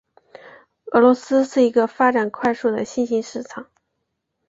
[0.93, 3.67] 俄罗斯是一个发展快速的新型市场。